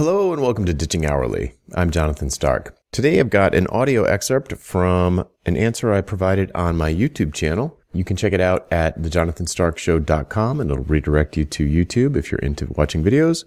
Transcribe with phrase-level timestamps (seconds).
[0.00, 1.52] Hello and welcome to Ditching Hourly.
[1.74, 2.74] I'm Jonathan Stark.
[2.90, 7.78] Today I've got an audio excerpt from an answer I provided on my YouTube channel.
[7.92, 12.38] You can check it out at thejonathanstarkshow.com and it'll redirect you to YouTube if you're
[12.38, 13.44] into watching videos.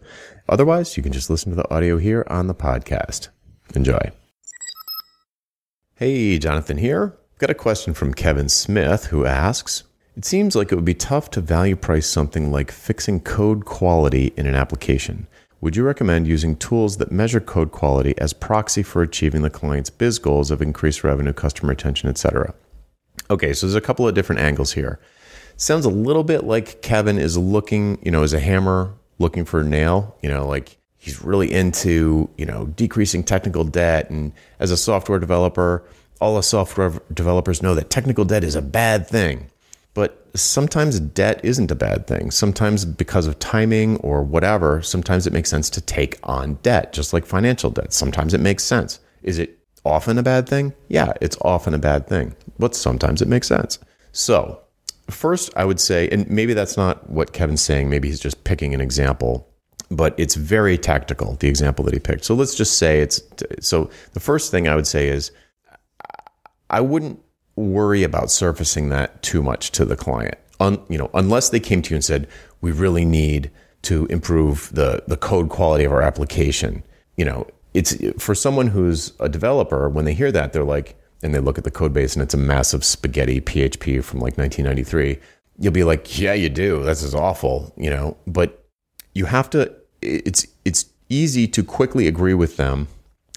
[0.47, 3.29] Otherwise, you can just listen to the audio here on the podcast.
[3.73, 4.11] Enjoy.
[5.95, 7.17] Hey, Jonathan here.
[7.33, 9.85] I've Got a question from Kevin Smith who asks,
[10.15, 14.33] it seems like it would be tough to value price something like fixing code quality
[14.37, 15.25] in an application.
[15.63, 19.89] Would you recommend using tools that measure code quality as proxy for achieving the client's
[19.89, 22.53] biz goals of increased revenue, customer retention, etc.?
[23.29, 24.99] Okay, so there's a couple of different angles here.
[25.55, 29.61] Sounds a little bit like Kevin is looking, you know, as a hammer looking for
[29.61, 34.69] a nail, you know, like he's really into, you know, decreasing technical debt and as
[34.69, 35.85] a software developer,
[36.19, 39.49] all the software developers know that technical debt is a bad thing.
[39.93, 42.31] But sometimes debt isn't a bad thing.
[42.31, 47.13] Sometimes, because of timing or whatever, sometimes it makes sense to take on debt, just
[47.13, 47.93] like financial debt.
[47.93, 48.99] Sometimes it makes sense.
[49.21, 50.73] Is it often a bad thing?
[50.87, 53.79] Yeah, it's often a bad thing, but sometimes it makes sense.
[54.11, 54.61] So,
[55.09, 58.73] first, I would say, and maybe that's not what Kevin's saying, maybe he's just picking
[58.73, 59.47] an example,
[59.91, 62.25] but it's very tactical, the example that he picked.
[62.25, 63.21] So, let's just say it's
[63.59, 65.31] so the first thing I would say is
[66.69, 67.19] I wouldn't
[67.55, 70.37] worry about surfacing that too much to the client.
[70.59, 72.27] Un, you know, unless they came to you and said,
[72.61, 73.51] "We really need
[73.83, 76.83] to improve the the code quality of our application."
[77.17, 81.33] You know, it's for someone who's a developer when they hear that, they're like and
[81.33, 85.19] they look at the code base and it's a massive spaghetti PHP from like 1993.
[85.59, 86.83] You'll be like, "Yeah, you do.
[86.83, 88.65] This is awful," you know, but
[89.13, 92.87] you have to it's it's easy to quickly agree with them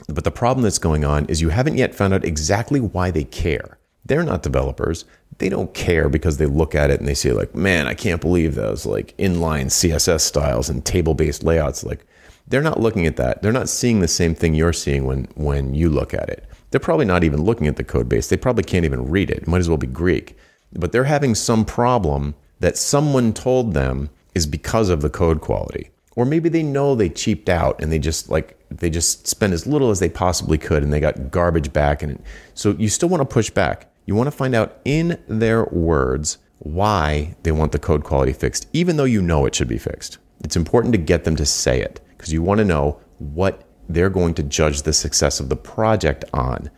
[0.08, 3.25] but the problem that's going on is you haven't yet found out exactly why they
[3.25, 3.75] care.
[4.06, 5.04] They're not developers.
[5.38, 8.20] They don't care because they look at it and they say like, "Man, I can't
[8.20, 12.06] believe those like inline CSS styles and table-based layouts." Like
[12.46, 13.42] they're not looking at that.
[13.42, 16.44] They're not seeing the same thing you're seeing when when you look at it.
[16.70, 18.28] They're probably not even looking at the code base.
[18.28, 19.38] They probably can't even read it.
[19.38, 20.36] it might as well be Greek.
[20.72, 25.90] But they're having some problem that someone told them is because of the code quality.
[26.16, 29.66] Or maybe they know they cheaped out and they just like they just spent as
[29.66, 32.22] little as they possibly could and they got garbage back and
[32.55, 36.39] so you still want to push back you want to find out in their words
[36.61, 40.18] why they want the code quality fixed, even though you know it should be fixed.
[40.42, 44.11] It's important to get them to say it because you want to know what they're
[44.11, 46.70] going to judge the success of the project on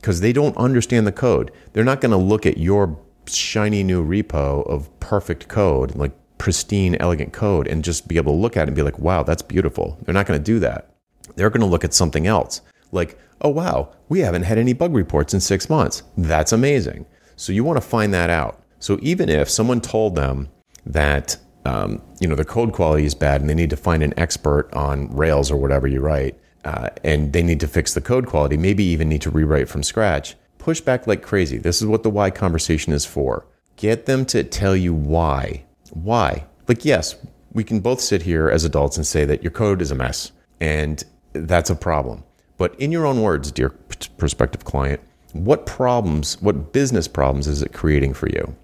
[0.00, 1.50] because they don't understand the code.
[1.72, 6.96] They're not going to look at your shiny new repo of perfect code, like pristine,
[7.00, 9.42] elegant code, and just be able to look at it and be like, wow, that's
[9.42, 9.98] beautiful.
[10.02, 10.94] They're not going to do that.
[11.34, 12.62] They're going to look at something else
[12.92, 16.02] like, oh, wow, we haven't had any bug reports in six months.
[16.16, 17.06] That's amazing.
[17.36, 18.62] So you want to find that out.
[18.80, 20.48] So even if someone told them
[20.86, 24.14] that, um, you know, the code quality is bad and they need to find an
[24.18, 28.26] expert on Rails or whatever you write, uh, and they need to fix the code
[28.26, 31.58] quality, maybe even need to rewrite from scratch, push back like crazy.
[31.58, 33.46] This is what the why conversation is for.
[33.76, 35.64] Get them to tell you why.
[35.90, 36.44] Why?
[36.66, 37.16] Like, yes,
[37.52, 40.32] we can both sit here as adults and say that your code is a mess
[40.60, 42.24] and that's a problem.
[42.58, 43.70] But in your own words, dear
[44.18, 45.00] prospective client,
[45.32, 48.54] what problems, what business problems is it creating for you?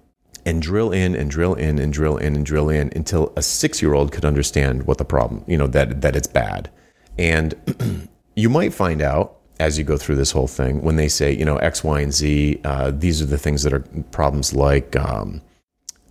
[0.45, 3.81] And drill in and drill in and drill in and drill in until a six
[3.81, 6.69] year old could understand what the problem, you know, that, that it's bad.
[7.17, 11.33] And you might find out as you go through this whole thing when they say,
[11.33, 14.95] you know, X, Y, and Z, uh, these are the things that are problems like
[14.97, 15.41] um,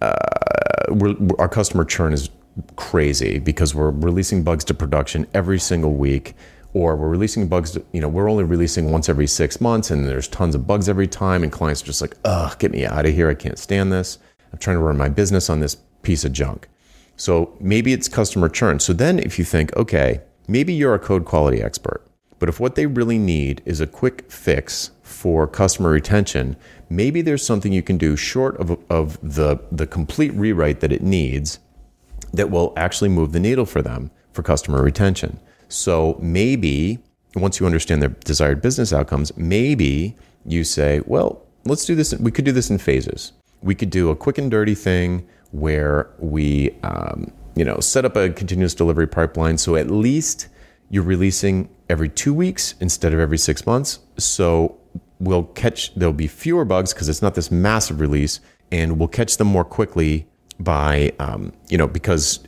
[0.01, 0.15] uh,
[1.39, 2.31] our customer churn is
[2.77, 6.35] crazy because we're releasing bugs to production every single week
[6.75, 10.29] or we're releasing bugs you know we're only releasing once every six months and there's
[10.29, 13.15] tons of bugs every time and clients are just like ugh get me out of
[13.15, 13.31] here.
[13.31, 14.19] I can't stand this.
[14.53, 16.69] I'm trying to run my business on this piece of junk.
[17.17, 18.81] So maybe it's customer churn.
[18.81, 22.07] So then if you think okay maybe you're a code quality expert
[22.39, 26.57] but if what they really need is a quick fix for customer retention
[26.91, 31.03] maybe there's something you can do short of, of the, the complete rewrite that it
[31.03, 31.59] needs
[32.33, 35.41] that will actually move the needle for them for customer retention
[35.75, 36.99] so maybe
[37.35, 40.17] once you understand their desired business outcomes, maybe
[40.47, 42.15] you say, well, let's do this.
[42.15, 43.33] We could do this in phases.
[43.63, 48.17] We could do a quick and dirty thing where we, um, you know, set up
[48.17, 49.59] a continuous delivery pipeline.
[49.59, 50.49] So at least
[50.91, 54.01] you're releasing every two weeks instead of every six months.
[54.17, 54.77] So
[55.19, 59.39] we'll catch, there'll be fewer bugs because it's not this massive release and we'll catch
[59.39, 60.27] them more quickly
[60.61, 62.45] by um, you know because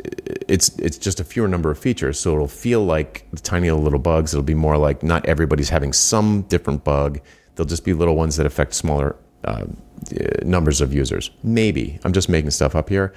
[0.49, 3.99] it's it's just a fewer number of features so it'll feel like the tiny little
[3.99, 7.21] bugs it'll be more like not everybody's having some different bug.
[7.55, 9.65] They'll just be little ones that affect smaller uh,
[10.43, 11.31] numbers of users.
[11.43, 11.99] Maybe.
[12.05, 13.13] I'm just making stuff up here.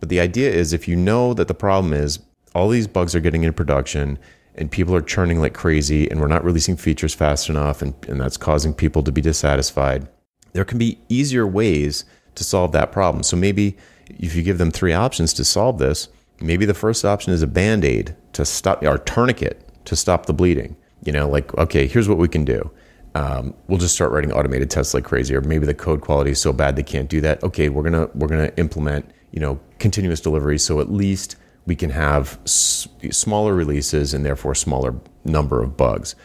[0.00, 2.18] But the idea is if you know that the problem is
[2.54, 4.18] all these bugs are getting into production
[4.56, 8.20] and people are churning like crazy and we're not releasing features fast enough and, and
[8.20, 10.08] that's causing people to be dissatisfied,
[10.52, 12.04] there can be easier ways
[12.34, 13.22] to solve that problem.
[13.22, 13.76] So maybe
[14.08, 16.08] if you give them three options to solve this,
[16.40, 20.32] maybe the first option is a band aid to stop or tourniquet to stop the
[20.32, 20.76] bleeding.
[21.04, 22.70] You know, like, okay, here's what we can do.
[23.14, 26.40] Um, we'll just start writing automated tests like crazy, or maybe the code quality is
[26.40, 27.42] so bad they can't do that.
[27.44, 31.36] Okay, we're gonna we're gonna implement you know continuous delivery, so at least
[31.66, 36.16] we can have s- smaller releases and therefore smaller number of bugs.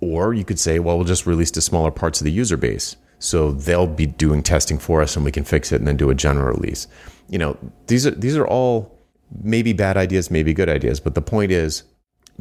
[0.00, 2.96] Or you could say, well, we'll just release to smaller parts of the user base.
[3.18, 6.10] So they'll be doing testing for us and we can fix it and then do
[6.10, 6.86] a general release.
[7.28, 7.56] You know,
[7.86, 8.98] these are these are all
[9.42, 11.84] maybe bad ideas, maybe good ideas, but the point is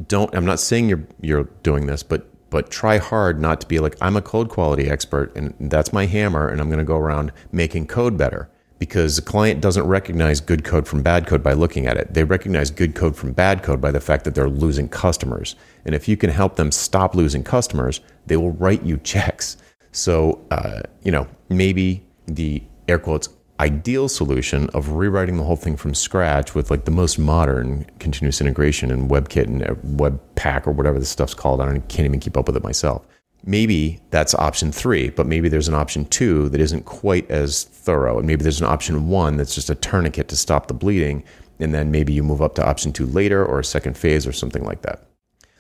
[0.08, 3.80] don't I'm not saying you're you're doing this, but but try hard not to be
[3.80, 6.98] like I'm a code quality expert and that's my hammer and I'm going to go
[6.98, 8.50] around making code better
[8.84, 12.14] because the client doesn't recognize good code from bad code by looking at it.
[12.14, 15.56] They recognize good code from bad code by the fact that they're losing customers.
[15.86, 19.56] And if you can help them stop losing customers, they will write you checks.
[19.94, 23.30] So, uh, you know, maybe the air quotes
[23.60, 28.42] ideal solution of rewriting the whole thing from scratch with like the most modern continuous
[28.42, 29.62] integration and WebKit and
[29.98, 31.62] Webpack or whatever this stuff's called.
[31.62, 33.06] I can't even keep up with it myself
[33.44, 38.18] maybe that's option three, but maybe there's an option two that isn't quite as thorough.
[38.18, 41.24] And maybe there's an option one that's just a tourniquet to stop the bleeding.
[41.60, 44.31] And then maybe you move up to option two later or a second phase or
[44.31, 45.07] something like that.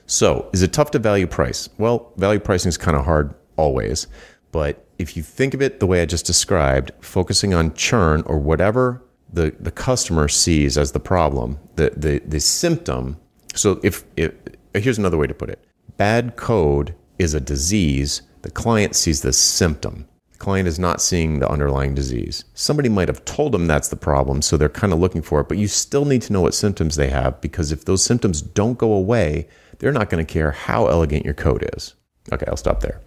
[0.05, 1.69] So, is it tough to value price?
[1.77, 4.07] Well, value pricing is kind of hard always.
[4.51, 8.37] But if you think of it the way I just described, focusing on churn or
[8.37, 13.17] whatever the, the customer sees as the problem, the, the, the symptom.
[13.55, 14.33] So, if, if
[14.73, 15.65] here's another way to put it
[15.97, 20.07] bad code is a disease, the client sees the symptom.
[20.31, 22.45] The client is not seeing the underlying disease.
[22.53, 25.47] Somebody might have told them that's the problem, so they're kind of looking for it,
[25.47, 28.77] but you still need to know what symptoms they have because if those symptoms don't
[28.77, 29.47] go away,
[29.79, 31.95] they're not going to care how elegant your code is.
[32.31, 33.01] Okay, I'll stop there.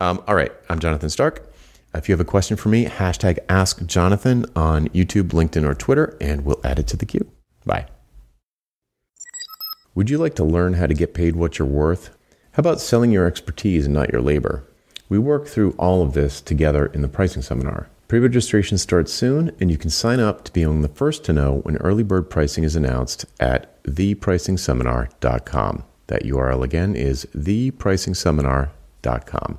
[0.00, 1.46] Um, all right, I'm Jonathan Stark.
[1.94, 6.16] If you have a question for me, hashtag Ask Jonathan on YouTube, LinkedIn, or Twitter,
[6.20, 7.30] and we'll add it to the queue.
[7.66, 7.86] Bye.
[9.94, 12.16] Would you like to learn how to get paid what you're worth?
[12.52, 14.64] How about selling your expertise and not your labor?
[15.08, 17.90] We work through all of this together in the pricing seminar.
[18.08, 21.32] Pre registration starts soon, and you can sign up to be among the first to
[21.32, 25.84] know when early bird pricing is announced at thepricingseminar.com.
[26.06, 29.58] That URL again is thepricingseminar.com.